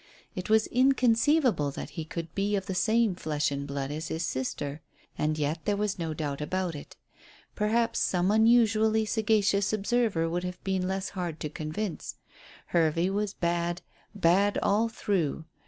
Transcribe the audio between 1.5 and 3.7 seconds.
that he could be of the same flesh and